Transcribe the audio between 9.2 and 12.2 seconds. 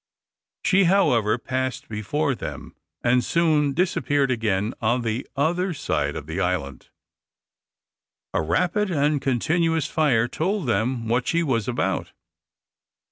continuous fire told them what she was about.